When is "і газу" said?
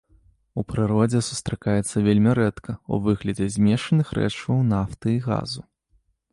5.17-5.61